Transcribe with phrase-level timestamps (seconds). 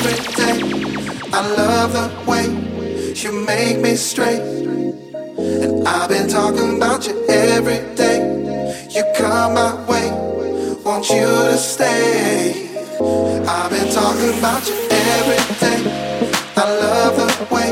[0.00, 0.60] every day.
[1.32, 2.46] I love the way
[3.14, 4.40] you make me straight.
[5.38, 8.18] And I've been talking about you every day.
[8.90, 10.10] You come my way,
[10.84, 12.68] want you to stay.
[13.46, 15.80] I've been talking about you every day.
[16.56, 17.68] I love the way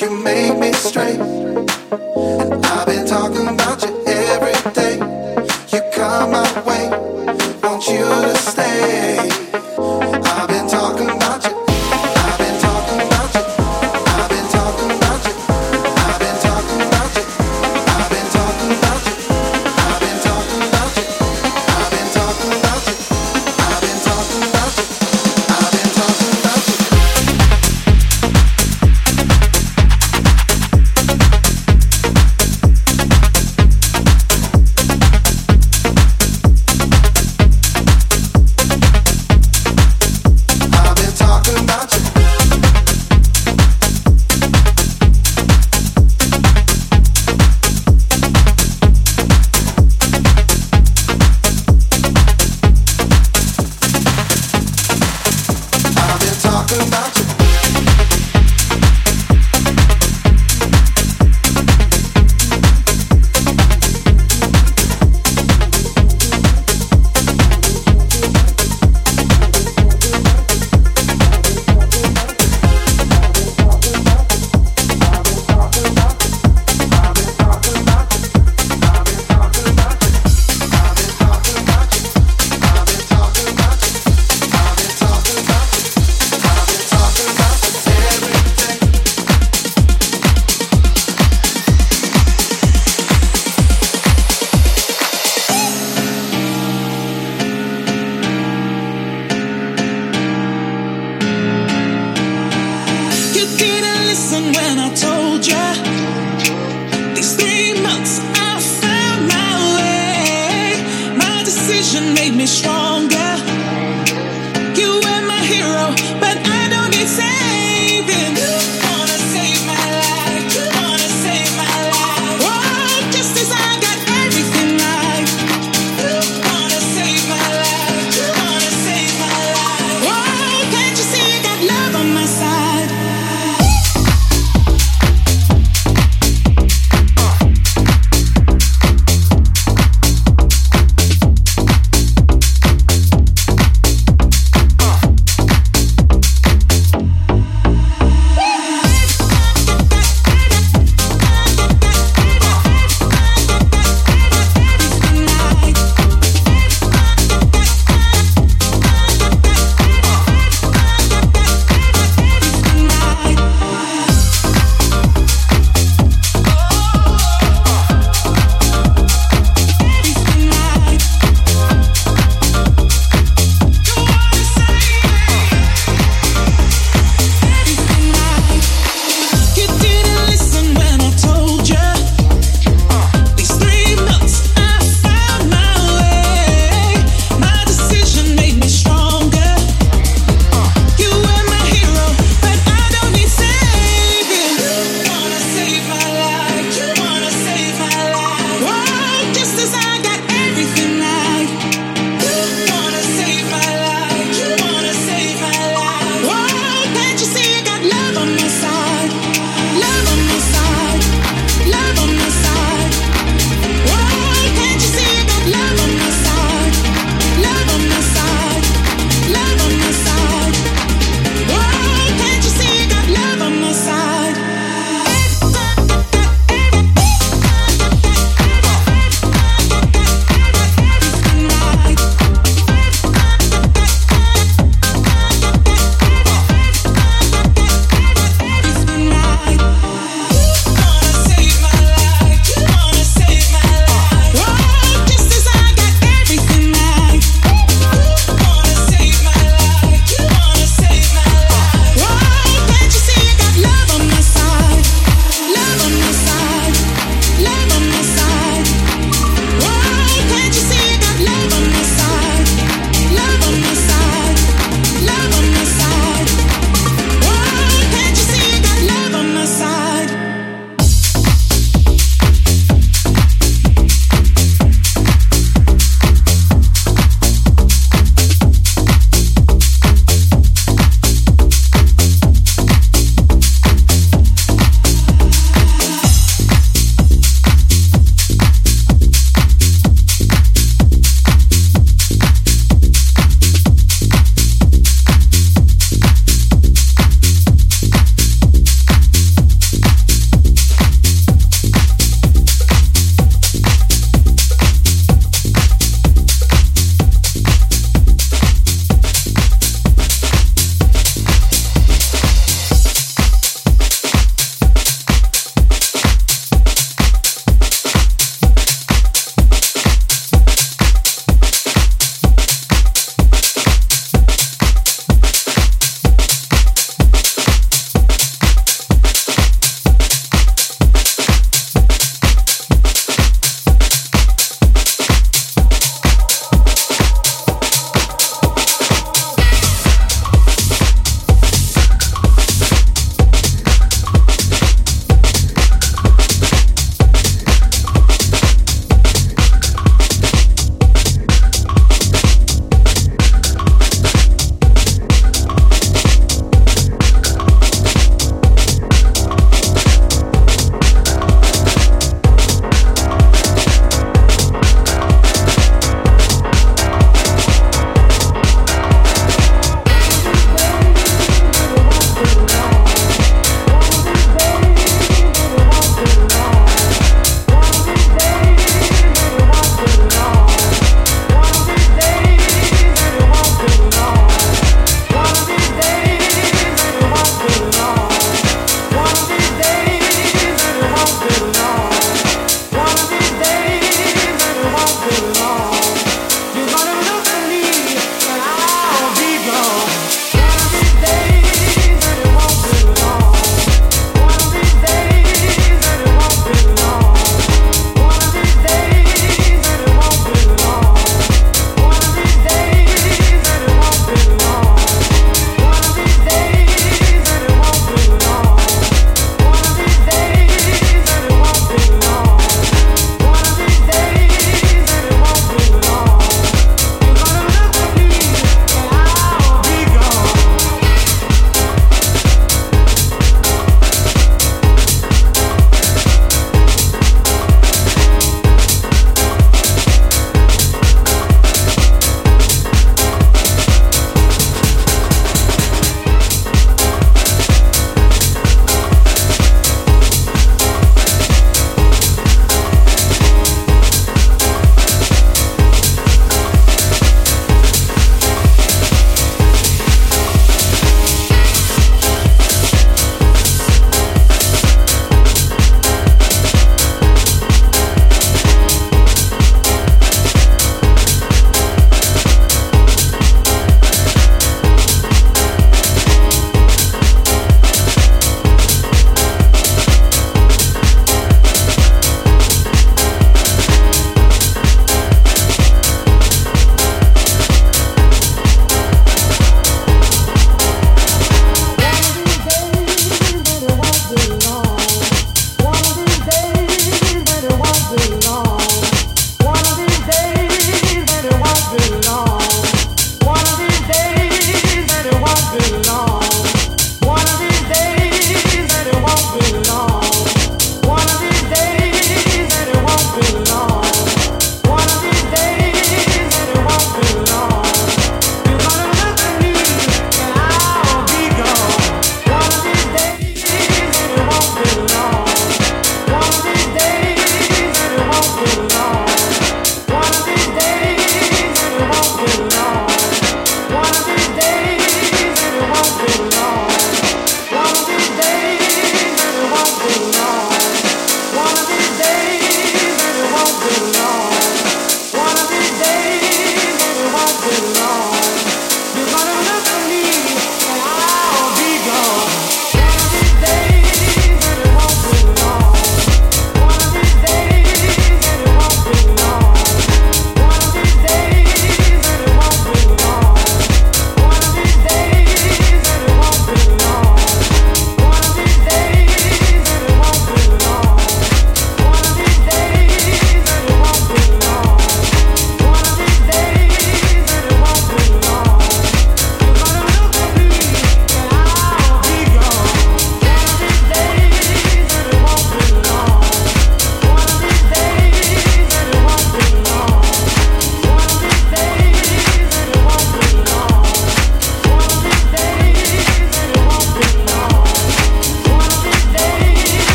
[0.00, 1.20] you make me straight.
[1.20, 4.03] And I've been talking about you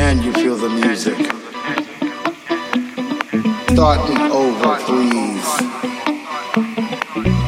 [0.00, 1.18] and you feel the music.
[3.72, 5.58] Starting over, please.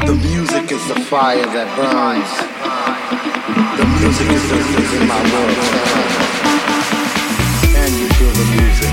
[0.06, 2.30] The music is the fire that burns.
[3.78, 5.58] The music is the reason my world.
[7.76, 8.86] And you feel the music.